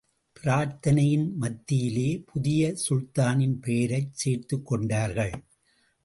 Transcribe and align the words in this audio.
பிரார்த்தனையின் 0.39 1.33
மத்தியிலே 1.33 2.23
புதிய 2.25 2.75
சுல்தானின் 2.89 3.61
பெயரைச் 3.61 4.13
சேர்த்துக் 4.13 4.65
கொண்டார்கள். 4.65 5.43